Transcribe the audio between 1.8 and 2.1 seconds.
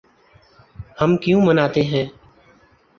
ہیں